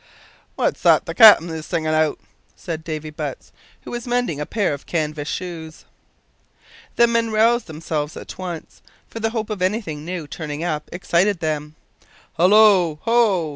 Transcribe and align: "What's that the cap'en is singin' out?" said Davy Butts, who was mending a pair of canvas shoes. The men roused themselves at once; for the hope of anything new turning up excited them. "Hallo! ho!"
"What's 0.55 0.81
that 0.81 1.05
the 1.05 1.13
cap'en 1.13 1.51
is 1.51 1.67
singin' 1.67 1.93
out?" 1.93 2.19
said 2.55 2.83
Davy 2.83 3.11
Butts, 3.11 3.51
who 3.83 3.91
was 3.91 4.07
mending 4.07 4.39
a 4.41 4.47
pair 4.47 4.73
of 4.73 4.87
canvas 4.87 5.27
shoes. 5.27 5.85
The 6.95 7.05
men 7.05 7.29
roused 7.29 7.67
themselves 7.67 8.17
at 8.17 8.35
once; 8.39 8.81
for 9.07 9.19
the 9.19 9.29
hope 9.29 9.51
of 9.51 9.61
anything 9.61 10.03
new 10.03 10.25
turning 10.25 10.63
up 10.63 10.89
excited 10.91 11.39
them. 11.39 11.75
"Hallo! 12.33 12.95
ho!" 13.03 13.49